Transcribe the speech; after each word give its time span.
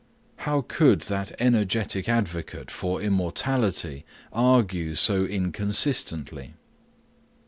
How 0.37 0.61
could 0.67 1.01
that 1.01 1.31
energetic 1.39 2.09
advocate 2.09 2.71
for 2.71 3.03
immortality 3.03 4.03
argue 4.33 4.95
so 4.95 5.25
inconsistently? 5.25 6.55